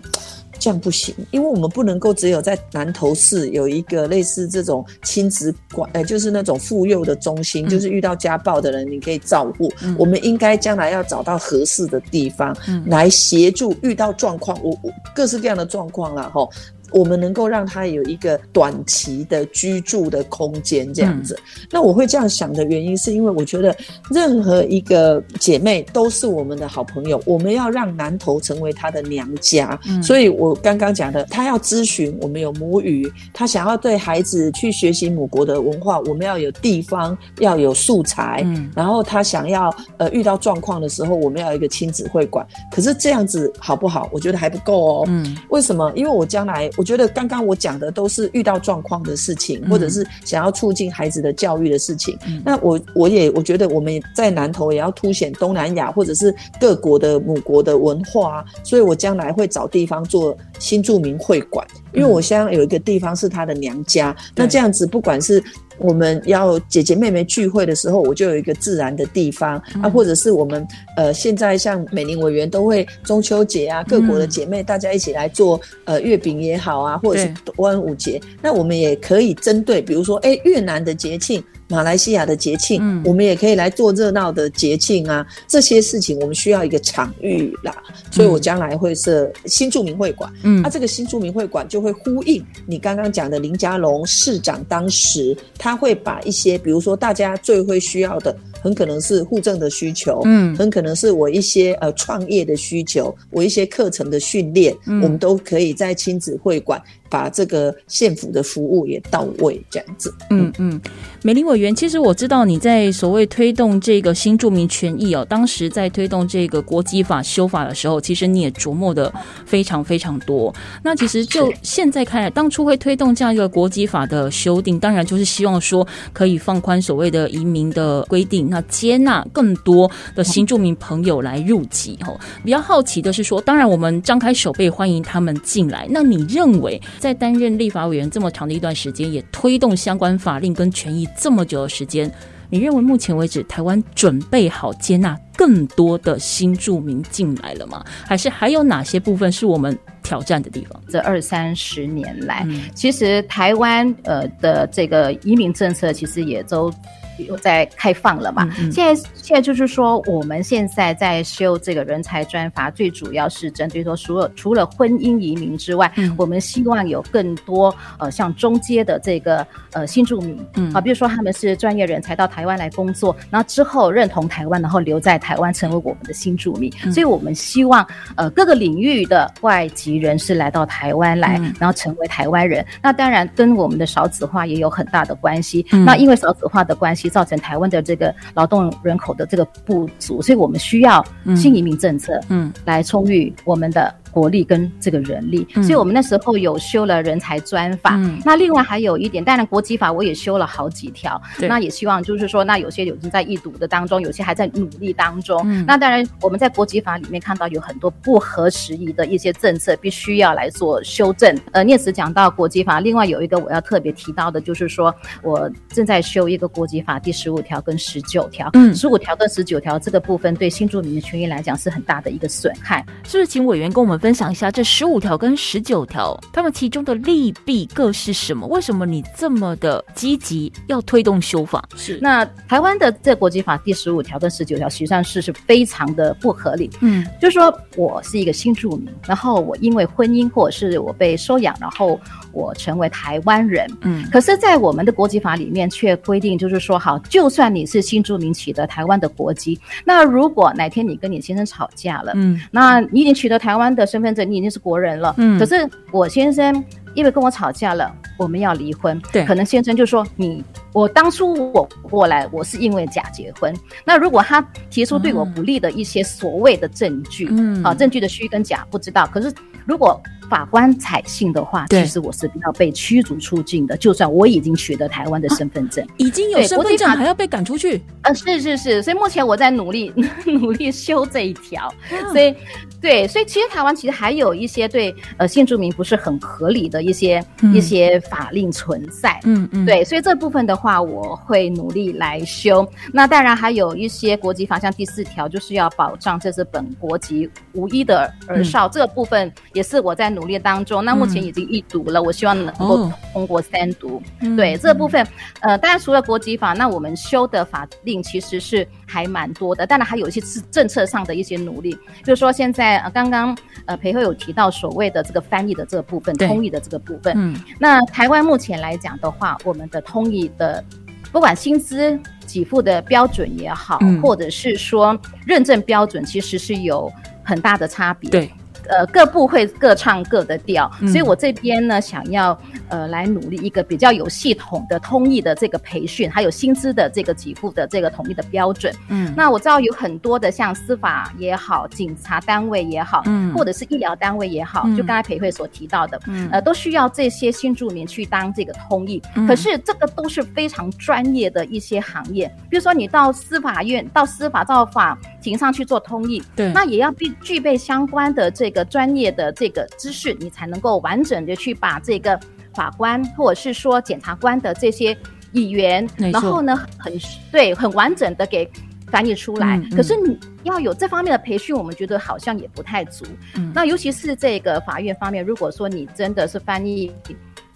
[0.57, 9.69] 这样不行，因为我们不能够只有在南投市有一个类似这种亲子馆，呃，就是那种妇幼的中心，就是遇到家暴的人你可以照顾。
[9.97, 16.47] 我们应该将来要找到合适的地方来协助遇到状况，我我各式各样的状况了哈。
[16.91, 21.37] 我们能够让他有一个短期的居住的空间，这样子。
[21.71, 23.75] 那我会这样想的原因，是因为我觉得
[24.09, 27.21] 任何一个姐妹都是我们的好朋友。
[27.25, 38.45] 我们要让南投成为她的娘家，所以我刚刚讲的，她要咨询，我们有母语；她想要对孩子去学习母国的文化，我们要有地方，要有素材。
[38.75, 42.45] 然后她想要呃遇到状况的时候，我们要一个亲子会馆。
[42.71, 44.07] 可是这样子好不好？
[44.11, 45.05] 我觉得还不够哦。
[45.07, 45.91] 嗯，为什么？
[45.95, 46.69] 因为我将来。
[46.77, 52.17] 我觉得刚刚我讲的都是遇到状况的事情，或者是想要促进孩子的教育的事情。
[52.45, 64.15] 那我我也我觉得我们在南投也要凸显东南亚或者是各国的母国的文化，所以我将来会找地方做新著名会馆，因为我想有一个地方是他的娘家。
[64.35, 65.43] 那这样子不管是。
[65.77, 81.43] 我们要姐姐妹妹聚会的时候，我就有一个自然的地方啊，或者是我们呃，现在像美玲委员都会中秋节啊，各国的姐妹大家一起来做呃月饼也好啊，或者是端午节，那我们也可以针对，比如说哎越南的节庆。
[81.67, 85.25] 马来西亚的节庆，我们也可以来做热闹的节庆啊！
[85.47, 87.75] 这些事情我们需要一个场域啦，
[88.11, 90.31] 所以我将来会设新著名会馆。
[90.43, 106.79] 嗯，那这个新著名会馆就会呼应你刚刚讲的林佳龙市长，当时他会把一些，比如说大家最会需要的，很可能是户政的需求，嗯，很可能是我一些呃创业的需求，我一些课程的训练，我们都可以在亲子会馆。
[107.15, 110.13] 把这个县府的服务也到位，这样子。
[110.31, 110.81] 嗯嗯，
[111.23, 119.09] 美玲委员，其实我知道你在所谓推动这个新住民权益哦，当时在推动这个国籍法修法的时候，其实你也琢磨的
[119.45, 120.53] 非常非常多。
[120.83, 131.97] 那其实就现在看来，当初会推动这样一个国籍法的修订，当然就是希望说可以放宽所谓的移民的规定，那接纳更多的新住民朋友来入籍。
[132.05, 135.87] 哦，比较好奇的是说，当然我们张开手背欢迎他们进来。
[135.89, 136.81] 那你认为？
[137.05, 142.11] 在担任立法委员这么长的一段时间，也推动相关法令跟权益这么久的时间，
[142.49, 147.85] 你认为目前为止台湾准备好接纳更多的新住民进来了吗？
[148.07, 150.81] 还是还有哪些部分是我们挑战的地方？
[150.89, 156.73] 这二三十年来，其实台湾呃的这个移民政策其实也都。
[157.17, 158.49] 有在开放了嘛？
[158.71, 170.37] 现在现在就是说，我们现在在修这个人才专法，最主要是针对说，除了除了婚姻移民之外，我们希望有更多呃像中阶的这个呃新住民，
[170.73, 176.71] 啊，比如说他们是专业人才到台湾来工作，然后之后认同台湾，然后留在台湾成为我们的新住民。
[176.91, 182.65] 所以我们希望呃各个领域的外籍人士来到台湾来，然后成为台湾人。
[182.81, 185.65] 那当然跟我们的少子化也有很大的关系。
[185.85, 187.04] 那因为少子化的关系。
[187.09, 193.93] 造成台湾的这个劳动人口的这个不足，所以我们需要新移民政策，嗯，来充裕我们的。
[194.15, 197.99] 国力跟这个人力，所以我们那时候有修了人才专法。
[198.23, 201.21] 那另外还有一点，当然国籍法我也修了好几条。
[201.49, 205.45] 那也希望就是说，那有些已经在易读的当中，有些还在努力当中。
[205.65, 211.37] 那当然我们在国籍法里面看到有很多不合时宜的一些政策，必须要来做修正。
[211.51, 218.49] 呃，念慈讲到国籍法，另外有一个我要特别提到的，就是说我正在修一个国籍法第十五条跟十九条。
[218.53, 222.85] 嗯，十五条跟十九条这个部分对新住民的权益来讲是很大的一个损害。
[223.03, 223.99] 是不是请委员跟我们？
[224.05, 228.45] 分享一下这十五条跟十九条，他们其中的利弊各是什么？
[228.45, 231.67] 为什么你这么的积极要推动修法？
[231.75, 236.69] 是那台湾的这国际法第十五条跟十九条，实际上是是非常的不合理。
[236.81, 241.99] 嗯就是说我是一个新住民，然后我因为婚姻或者是我被收养，然后
[242.35, 243.65] 我成为台湾人。
[243.81, 255.15] 嗯可是，在我们的国籍法里面却规定，就是说，好，就算你是新住民取得台湾的国籍，那如果哪天你跟你先生吵架了，嗯那你已经取得台湾的身份证，你已经是国人了。
[255.17, 259.01] 嗯可是我先生因为跟我吵架了，我们要离婚。
[259.11, 260.43] 对可能先生就说你，
[260.75, 263.55] 我当初我过来，我是因为假结婚。
[263.85, 269.07] 那如果他提出对我不利的一些所谓的证据，嗯啊，证据的虚跟假不知道。
[269.07, 269.33] 可是
[269.65, 269.97] 如果
[270.29, 273.77] 法官采信的话，其实我是要被驱逐出境的。
[273.77, 279.93] 就算我已经取得台湾的身份证，已经有身份证还要被赶出去，呃，是是是，所以目前我在努力
[280.25, 282.35] 努力修这一条，嗯所以
[282.81, 289.19] 对，所以其实台湾其实还有一些对呃新住民不是很合理的一些、一些法令存在。
[289.23, 292.67] 嗯嗯，对，所以这部分的话，话我会努力来修。
[292.91, 300.83] 那当然还有一些国籍法，像第四条，就是要保障这是本国籍无一的儿少，这个部分也是我在努力当中。
[300.83, 304.01] 那目前已经一读了，我希望能够哦通过三读。
[304.35, 305.05] 对这个部分，
[305.39, 309.65] 呃，当然除了国籍法，那我们修的法令其实是还蛮多的。
[309.65, 317.13] 当然还有一些是政策上的一些努力，就是说现在呃刚刚呃裴慧有提到所谓的这个翻译的这个部分，通译的这个部分。
[317.15, 320.63] 嗯那台湾目前来讲的话，我们的通译的
[321.11, 326.91] 不管薪资给付的标准也好，嗯或者是说认证标准，其实是有
[327.25, 328.09] 很大的差别。
[328.09, 328.31] 对，
[328.69, 332.37] 呃，各部会各唱各的调，嗯所以我这边呢，想要
[332.69, 338.73] 呃来努力一个比较有系统的通译的这个培训，还有薪资的这个给付的这个统一的标准。
[338.89, 349.01] 嗯那我知道有很多的像司法也好，警察单位也好，嗯或者是医疗单位也好，嗯就刚才裴慧所提到的，嗯呃，都需要这些新住民去当这个通译。
[349.15, 362.17] 嗯可是这个都是非常专业的一些行业，比如说你到司法院、到司法到法庭上去做通译，对那也要必具备相关的这个专业的这个知识，你才能够完整的去把这个
[362.53, 364.95] 法官或者是说检察官的这些
[365.31, 366.93] 议员没，错然后呢，很
[367.31, 368.49] 对很完整的给。
[368.91, 373.03] 翻译出来，嗯嗯可是你要有这方面的培训，我们觉得好像也不太足。
[373.35, 376.93] 嗯那尤其是这个法院方面，如果说你真的是翻译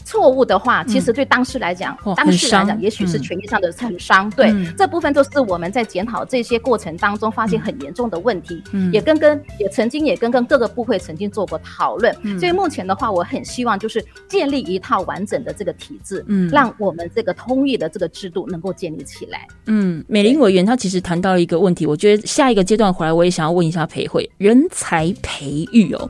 [0.09, 4.27] 错误的话，其实对当事来讲，哇当事来讲，也许是嗯权益上的很伤。
[4.31, 12.11] 对，嗯这部分都是我们在检讨这些过程当中发现很严重的问题，嗯也跟跟也曾经也跟跟各个部会曾经做过讨论。
[12.23, 19.45] 嗯所以目前的话，我很希望就是建立一套完整的这个体制，嗯让我们这个通译的这个制度能够建立起来。
[19.67, 26.09] 嗯，美玲委员他其实谈到了一个问题，我觉得下一个阶段回来，我也想要问一下裴慧，人才培育哦。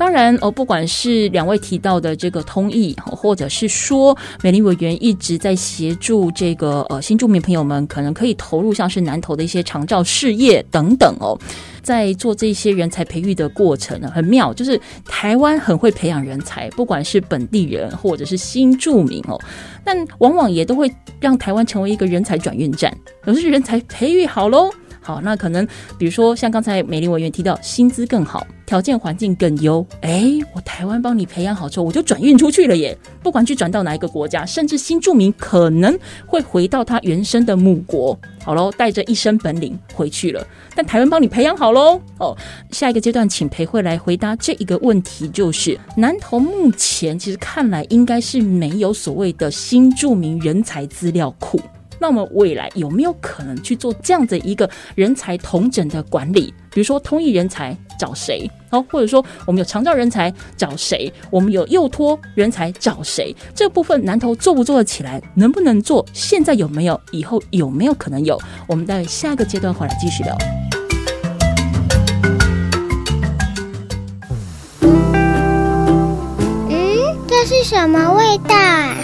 [0.00, 11.38] 当然哦，不管是两位提到的这个通译，或者是说美丽委员一直在协助这个呃新住民朋友们，可能可以投入像是南投的一些长照事业等等哦，
[11.82, 19.38] 在做这些人才培育的过程呢，很妙，就是台湾很会培养人才，不管是本地人或者是新住民哦，
[19.84, 22.90] 但往往也都会让台湾成为一个人才转运站。
[23.22, 24.70] 可是人才培育好喽，
[25.02, 25.66] 好，那可能
[25.98, 32.96] 比如说像刚才美丽委员提到，薪资更好，条件环境更优，哎，我台湾帮你培养好之后，我就转运出去了耶。
[33.22, 40.46] 不管去转到哪一个国家，甚至新住民可能会回到他原生的母国，好喽，带着一身本领回去了。
[40.74, 42.36] 但台湾帮你培养好喽，哦，
[42.70, 51.58] 下一个阶段，请裴慧来回答这一个问题，就是南投目前其实看来应该是没有所谓的新住民人才资料库。
[52.00, 56.52] 那我们未来有没有可能去做这样的一个人才同整的管理？
[56.72, 58.50] 比如说通译人才找谁？
[58.70, 61.12] 哦，或者说我们有长照人才找谁？
[61.30, 63.36] 我们有幼托人才找谁？
[63.54, 65.20] 这部分南投做不做得起来？
[65.34, 66.04] 能不能做？
[66.14, 66.98] 现在有没有？
[67.10, 68.40] 以后有没有可能有？
[68.66, 70.38] 我们待下一个阶段回来继续聊。
[76.70, 78.94] 嗯，这是什么味道啊？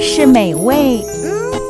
[0.00, 1.02] 是美味、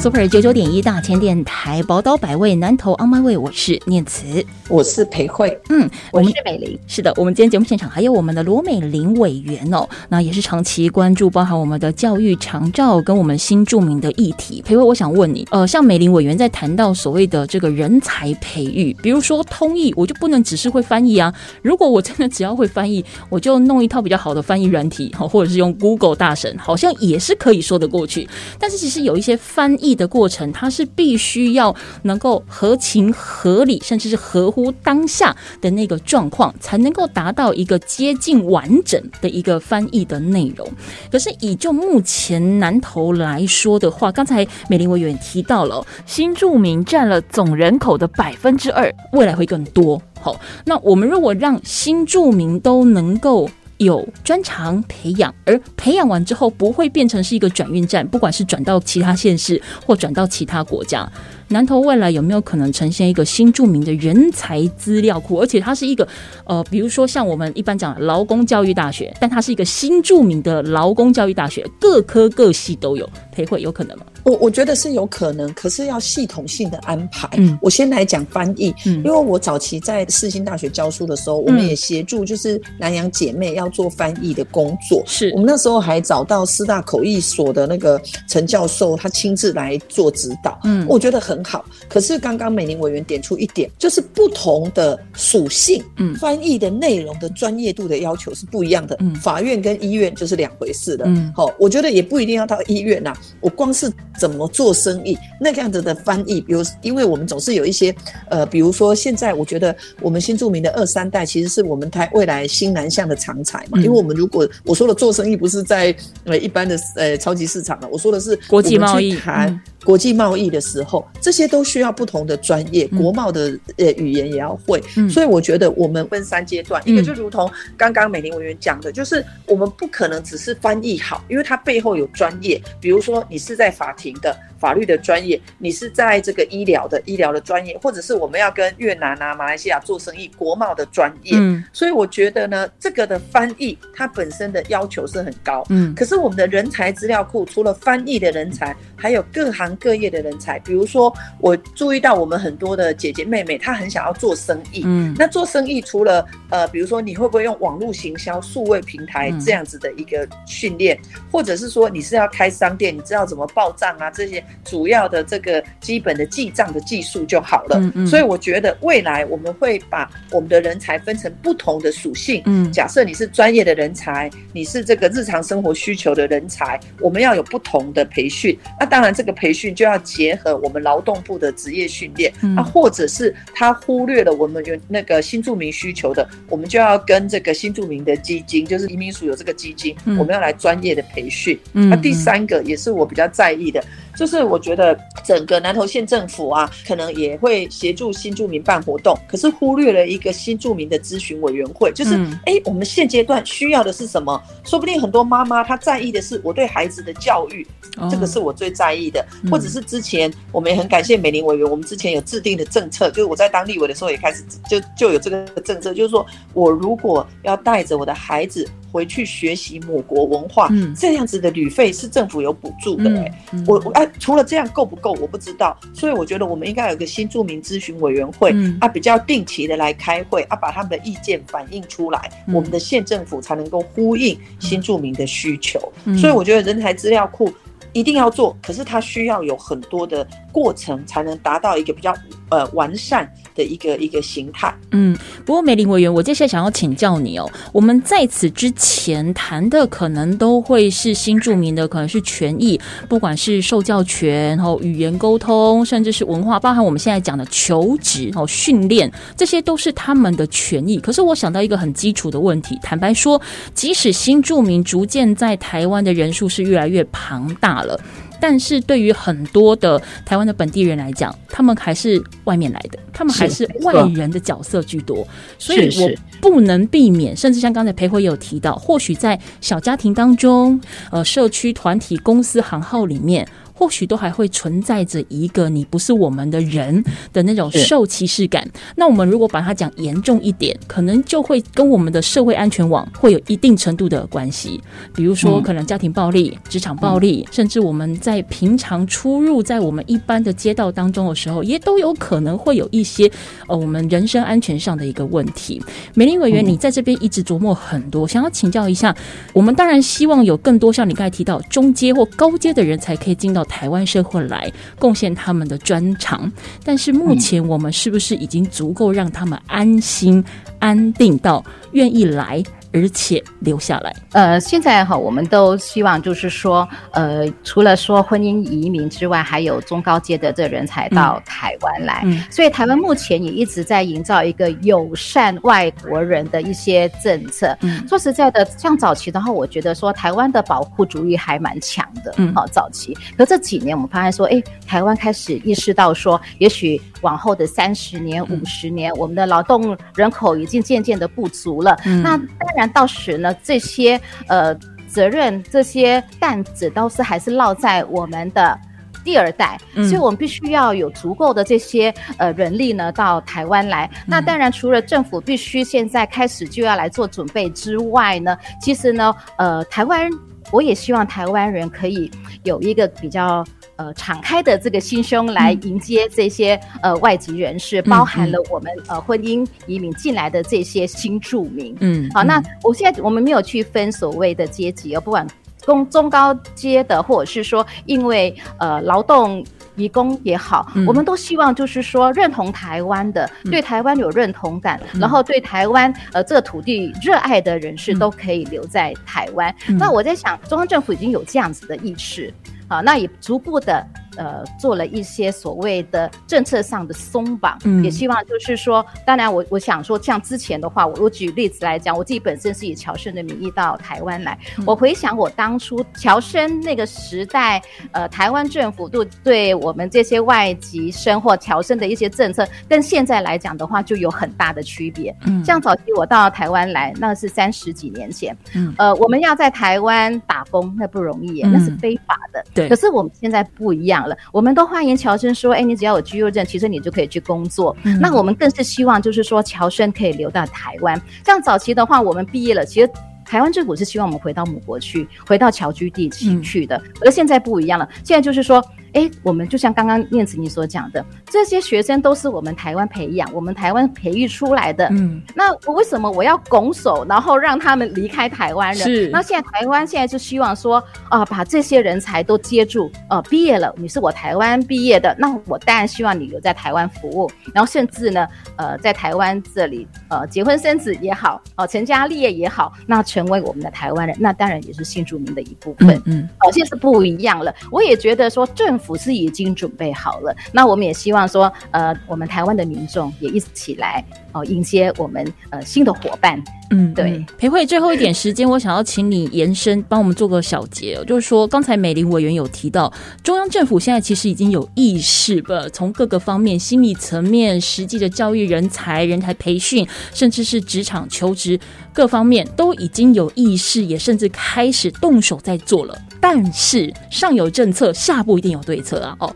[0.00, 4.42] Super 九九点一大千电台宝岛百味南投 On My Way，我是念慈。
[4.66, 6.78] 我是裴慧，嗯，我是美玲。
[6.86, 14.62] 是的，我们今天节目现场还有我们的罗美玲委员哦，那也是长期关注包含我们的教育长照跟我们新著名的议题。
[14.62, 21.34] 裴慧，我想问你，呃，像美玲委员在谈到所谓的这个人才培育，比如说通译，我就不能只是会翻译啊？
[21.60, 28.26] 如果我真的只要会翻译，我就弄一套比较好的翻译软体，或者是用 Google 大神，好像也是可以说得过去。
[28.58, 34.70] 但是其实有一些翻译的过程，它是必须要能够合情合理，甚至是合乎。
[34.82, 40.68] 当下的那个状况，才能够达到一个接近完整的一个翻译的内容。
[41.10, 50.00] 可是以就目前南投来说的话，刚才美玲委员提到了新住民占了总人口的百分之二，未来会更多。
[50.20, 53.48] 好，那我们如果让新住民都能够
[53.80, 61.10] 有专长培养，而培养完之后不会变成是一个转运站，不管是转到其他县市或转到其他国家。
[61.52, 65.40] 南投未来有没有可能呈现一个新著名的人才资料库？
[65.40, 66.06] 而且它是一个
[66.44, 74.04] 呃，比如说像我们一般讲劳工教育大学，但它是一个新著名的劳工教育大学，各科各系都有，培会有可能吗？
[74.22, 77.28] 我我觉得是有可能，可是要系统性的安排。
[77.38, 85.02] 嗯，我先来讲翻译，嗯，因为我早期在世新大学教书的时候，我们也协助就是南洋姐妹要做翻译的工作。
[85.04, 90.60] 是我们那时候还找到师大口译所的那个陈教授，他亲自来做指导。
[90.62, 91.64] 嗯，我觉得很好。
[91.88, 98.96] 可是刚刚美玲委员点出一点，就是不同的属性，嗯，翻译的内容的专业度的要求是不一样的。
[99.00, 101.04] 嗯，法院跟医院就是两回事的。
[101.06, 103.90] 嗯，好，我觉得也不一定要到医院呐，我光是。
[104.18, 105.16] 怎么做生意？
[105.40, 107.94] 那个样子的翻译，比如，因为我们总是有一些，
[108.28, 113.78] 呃，比如说现在，我觉得我们新著名的二三代，其实是我们台未来新南向的常才嘛。
[113.78, 119.58] 因为我们如果我说的做生意，不是在呃一般的呃超级市场了，我说的是国际贸易谈。
[119.82, 124.80] 国际贸易的时候，这些都需要不同的专业，国贸的呃语言也要会。
[125.08, 132.60] 所以我觉得我们分三阶段，一个就如同刚刚美玲委员讲的，就是我们不可能只是翻译好，因为它背后有专业。
[132.80, 141.32] 比如说你是在法庭的法律的专业，你是在这个医疗的医疗的专业，或者是我们要跟越南啊、马来西亚做生意，国贸的专业。
[141.34, 145.64] 嗯，所以我觉得呢，这个的翻译它本身的要求是很高。
[145.70, 149.70] 嗯，可是我们的人才资料库除了翻译的人才，还有各行。
[149.80, 154.82] 各业的人才，比如说我注意到我们很多的姐姐妹妹，她很想要做生意。
[154.84, 160.98] 嗯，那做生意除了呃，比如说你会不会用网络行销、数位平台这样子的一个训练，
[161.32, 164.10] 或者是说你是要开商店，你知道怎么报账啊？
[164.10, 167.78] 这些主要的这个基本的记账的技术就好了。
[167.78, 168.06] 嗯嗯。
[168.06, 172.42] 所以我觉得未来我们会把我们的人才分成不同的属性。
[172.44, 178.58] 嗯，假设你是专业的人才，你是这个日常生活需求的人才，我们要有不同的培训。
[178.78, 179.70] 那当然这个培训。
[179.70, 191.58] 就要结合我们劳动部的职业训练，啊，或者是他忽略了我们有那个新住民需求的，我们就要跟这个新住民的基金，就是移民署有这个基金，我们要来专业的培训。
[191.72, 193.82] 那第三个也是我比较在意的。
[194.16, 201.92] 就是我觉得整个南投县政府啊，可能也会协助新住民办活动，可是忽略了一个新住民的咨询委员会。
[201.92, 202.14] 就是，
[202.46, 204.40] 哎，我们现阶段需要的是什么？
[204.64, 207.66] 说不定很多妈妈她在意的是我对孩子的教育，
[208.10, 209.24] 这个是我最在意的。
[209.50, 218.68] 或者是之前我们也很感谢美玲委员，我们之前有制定的政策，就是我在当立委的时候也开始就就有这个政策，就是说我如果要带着我的孩子。
[218.92, 220.68] 回去学习母国文化，
[220.98, 223.08] 这样子的旅费是政府有补助的。
[223.20, 223.32] 哎，
[223.64, 225.12] 我我哎，除了这样够不够？
[225.20, 225.78] 我不知道。
[225.94, 235.80] 所以我觉得我们应该有个新住民咨询委员会，啊，比较定期的来开会，啊，把他们的意见反映出来，我们的县政府才能够呼应新住民的需求。
[236.18, 237.52] 所以我觉得人才资料库
[237.92, 242.14] 一定要做，可是它需要有很多的过程，才能达到一个比较
[242.50, 243.30] 呃完善。
[243.60, 247.46] 的一个一个形态，嗯，不过梅林委员，我接下来想要请教你哦。
[247.72, 260.98] 我们在此之前谈的可能都会是新著名的，可能是权益，不管是受教权、然后语言沟通，甚至是文化，包含我们现在讲的求职、哦训练，这些都是他们的权益。
[260.98, 263.40] 可是我想到一个很基础的问题，坦白说，
[263.74, 268.00] 即使新著名逐渐在台湾的人数是越来越庞大了。
[268.40, 275.26] 但是对于很多的台湾的本地人来讲，他们还是外面来的，他们还是外人的角色居多，
[275.58, 283.46] 所以我不能避免，甚至像刚才裴辉有提到，或许在小家庭当中，呃，社区团体、公司行号里面。
[283.80, 288.68] 或许都还会存在着一个你不是我们的人的那种受歧视感。
[288.94, 294.78] 那我们如果把它讲严重一点，可能就会跟我们的社会安全网会有一定程度的关系。
[295.14, 303.30] 比如说，可能家庭暴力、职场暴力，甚至我们在平常出入在我们一般的街道当中的时候，也都有可能会有一些
[303.66, 305.82] 呃我们人身安全上的一个问题。
[306.12, 309.16] 美玲委员，你在这边一直琢磨很多，想要请教一下，
[309.54, 316.50] 我们当然希望有更多像你刚才提到中阶或高阶的人才可以进到台湾社会来贡献他们的专长，
[316.84, 320.44] 但是目前我们是不是已经足够让他们安心、
[320.80, 322.62] 安定到愿意来？
[322.92, 324.14] 而且留下来。
[324.32, 332.22] 呃，现在哈，我们都希望就是说，呃，除了说婚姻移民之外，还有中高阶的这人才到台湾来。
[332.24, 337.76] 嗯，所以台湾目前也一直在营造一个友善外国人的一些政策。
[337.82, 342.34] 嗯，说实在的，像早期的话，我觉得说台湾的保护主义还蛮强的。
[342.38, 343.16] 嗯，好，早期。
[343.36, 351.96] 可这几年我们发现说，哎，台湾开始意识到说，也许往后的三十年、五十年，我们的劳动人口已经渐渐的不足了。
[352.04, 352.79] 嗯，那当然。
[352.88, 354.74] 到时呢，这些呃
[355.08, 358.78] 责任、这些担子都是还是落在我们的
[359.24, 364.10] 第二代，所以我们必须要有足够的这些呃人力呢到台湾来。
[364.26, 370.30] 那当然，除了政府必须现在开始就要来做准备之外呢，其实呢，呃，台湾
[370.70, 372.30] 我也希望台湾人可以
[372.62, 373.64] 有一个比较。
[374.00, 381.94] 呃，敞开的这个心胸来迎接这些呃外籍人士，包含了我们呃婚姻移民进来的这些新住民。
[382.00, 385.46] 嗯，好，那我现在我们没有去分所谓的阶级，而不管
[385.82, 389.62] 中中高阶的，或者是说因为呃劳动
[389.96, 399.74] 移工也好，我们都希望就是说认同台湾的，对台湾有认同感，然后对台湾呃这个土地热爱的人士都可以留在台湾。
[399.98, 402.50] 那我在想，中央政府已经有这样子的意识。
[402.90, 404.04] 好，那也逐步的。
[404.40, 417.82] 呃，做了一些所谓的政策上的松绑，也希望就是说，当然我我想说，像之前的话，我我举例子来讲，我自己本身是以侨生的名义到台湾来，我回想我当初侨生那个时代，
[418.12, 425.36] 呃，台湾政府对对我们这些外籍生或侨生的一些政策，跟现在来讲的话，就有很大的区别。
[425.44, 432.64] 嗯，像早期我到台湾来，那是三十几年前，嗯，呃，我们要在台湾打工，那不容易，那是非法的。
[432.72, 434.26] 对，可是我们现在不一样。
[434.29, 437.96] 了，我们都欢迎侨生说，哎，你只要有居住证，其实你就可以去工作。
[438.20, 441.20] 那我们更是希望，就是说侨生可以留到台湾。
[441.44, 443.10] 像早期的话，我们毕业了，其实
[443.44, 447.00] 台湾政府是希望我们回到母国去，回到侨居地区去的。
[447.20, 448.84] 而现在不一样了，现在就是说。
[449.14, 455.08] 哎，我们就像刚刚念慈你所讲的，这些学生都是我们台湾培养、我们台湾培育出来的。
[455.10, 459.02] 嗯，那我为什么我要拱手，然后让他们离开台湾人？
[459.02, 459.28] 是。
[459.30, 463.10] 那现在台湾现在就希望说，啊，把这些人才都接住。
[463.28, 467.50] 呃，毕业了，你是我台湾毕业的，那我当然希望你留在台湾服务。
[467.74, 468.46] 然后甚至呢，
[468.76, 476.20] 呃，在台湾这里，呃，结婚生子也好，哦，成家立业也好，那成为我们的台湾人，那当然也是新住民的一部分。
[476.26, 477.74] 嗯，哦，现在是不一样了。
[477.90, 486.62] 我也觉得说政府是已经准备好了，那我们也希望说，呃，我们台湾的民众也一起来哦，迎接我们呃新的伙伴。
[486.92, 493.12] 嗯，对，裴慧，最后一点时间，我想要请你延伸，帮我们做个小结，就是说，刚才美玲委员有提到，
[493.44, 501.78] 中央政府现在其实已经有意识，不，从各个方面，心理层面、实际的教育人才、人才培训，甚至是职场求职
[502.12, 506.18] 各方面，都已经有意识，也甚至开始动手在做了。
[506.40, 509.36] 但是上有政策，下不一定有对策啊！
[509.40, 509.54] 哦，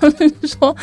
[0.00, 0.10] 就
[0.42, 0.74] 是说，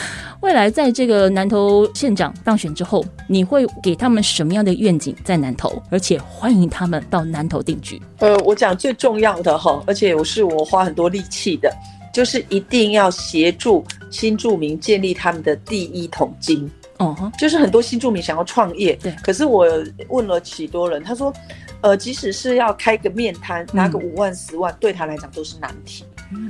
[0.41, 5.81] 未来在这个南投县长当选之后，你会给他们什么样的愿景在南投？
[5.89, 8.01] 而且欢迎他们到南投定居。
[8.19, 11.69] 呃，我讲最重要的哈，而且我是我花很多力气的，
[12.13, 16.71] 就是一定要协助新住民建立他们的第一桶金。
[16.97, 19.67] 哦，就是很多新住民想要创业，对，可是我
[20.09, 21.33] 问了许多人，他说，
[21.81, 26.05] 呃，即使是要开个面摊，拿个五万、十万，对他来讲都是难题。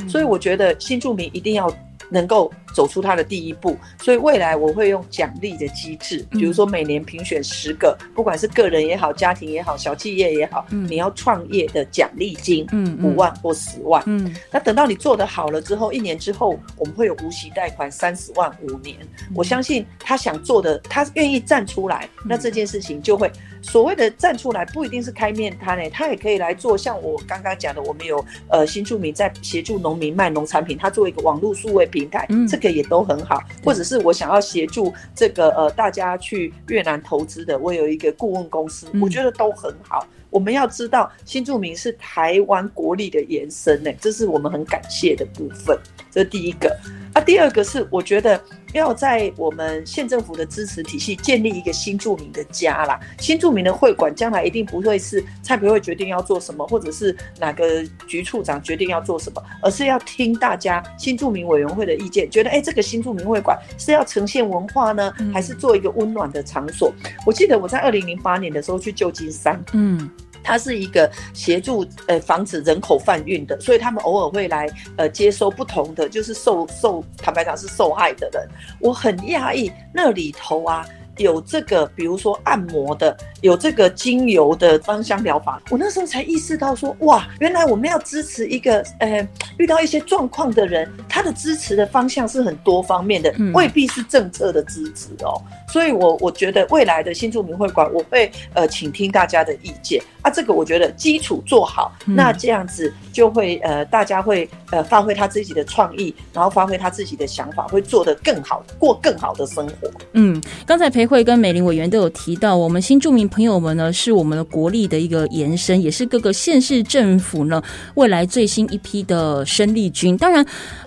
[0.07, 1.73] 所以我觉得新住民一定要。
[2.14, 18.95] 能够走出他的第一步，所以未来我会用奖励的机制，比如说每年评选十个，不管是个人也好、家庭也好、小企业也好，你要创业的奖励金，嗯，五万或十万，嗯，那等到你做得好了之后，一年之后我们会有无息贷款三十万五年，
[19.34, 23.32] 我相信他想做的，他愿意站出来，那这件事情就会
[23.64, 26.78] 所谓的站出来，不一定是开面摊诶，他也可以来做。
[26.78, 33.41] 像我刚刚讲的，我们有呃新住民在协助农民卖农产品，他做一个网络数位平台，这个也都很好。
[33.64, 40.05] 或者是我想要协助这个呃大家去越南投资的，我有一个顾问公司，我觉得都很好。
[40.30, 45.78] 我们要知道新住民是台湾国力的延伸呢，这是我们很感谢的部分。
[46.11, 46.76] 这是第一个。
[47.14, 48.41] 啊，第二个是我觉得
[48.74, 52.99] 要在我们县政府的支持体系建立一个新住民的家啦。
[53.20, 66.91] 新住民的会馆将来一定不会是蔡培会决定要做什么，或者是哪个局处长决定要做什么，而是要听大家新住民委员会的意见，觉得哎，这个新住民会馆是要呈现文化呢，还是做一个温暖的场所？
[67.28, 70.09] 我记得我在二零零八年的时候去旧金山，嗯。
[70.43, 78.47] 它是一个协助呃防止人口贩运的，所以他们偶尔会来呃接收不同的，就是受受坦白讲是受害的人。
[78.79, 80.85] 我很讶异那里头啊
[81.17, 85.61] 有这个，比如说按摩的，有这个精油的芳香疗法。
[85.69, 89.27] 我那时候才意识到说，哇，原来我们要支持一个呃
[89.57, 95.39] 遇到一些状况的人，他的支持的方向是很多方面的，未必是政策的支持哦。
[95.67, 100.32] 所以，我我觉得未来的新住民会馆，我会呃倾听大家的意见啊。
[100.32, 109.91] 这个我觉得基础做好，那这样子就会呃大家会呃发挥他自己的创意，然后发挥他自己的想法，会做得更好，过更好的生活。
[110.13, 117.61] 嗯，刚才裴慧跟美玲委员都有提到，我们新住民朋友们呢是我们的国力的一个延伸，也是各个县市政府呢
[117.93, 120.17] 未来最新一批的生力军。
[120.17, 120.43] 当然。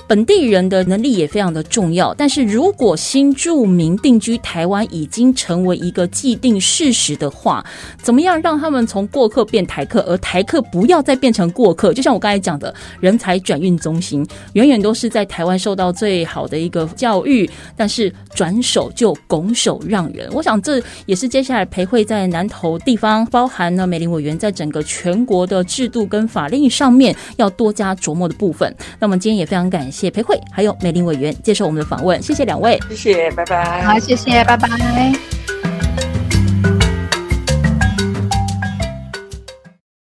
[0.08, 7.64] 本地人的能力也非常的重要，但是如果新住民定居台湾已经成为一个既定事实的话，
[8.00, 11.92] 怎么样让他们从过客变台客，而台客不要再变成过客？
[11.92, 20.30] 就像我刚才讲的，人才转运中心远远都是在台湾受到最好的一个教育，但是转手就拱手让人。
[20.32, 28.72] 我想这也是接下来培会在南投地方，包含呢美林委员在整个全国的制度跟法令上面要多加琢磨的部分。
[29.00, 29.90] 那么今天也非常感。
[29.96, 33.82] 谢培慧还有美玲委员接受我们的访问，谢谢两位，谢谢，拜拜。
[33.82, 34.68] 好，谢谢，拜拜。